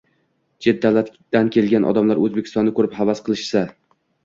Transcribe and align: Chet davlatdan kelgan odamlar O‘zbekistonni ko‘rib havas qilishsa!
Chet 0.65 0.79
davlatdan 0.85 1.51
kelgan 1.57 1.85
odamlar 1.91 2.23
O‘zbekistonni 2.25 2.77
ko‘rib 2.81 2.99
havas 3.03 3.25
qilishsa! 3.31 3.67